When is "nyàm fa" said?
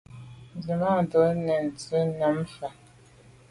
2.05-2.67